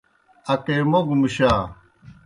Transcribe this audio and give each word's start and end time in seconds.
اکیموگوْ 0.53 1.15
مُشا۔ 1.21 1.51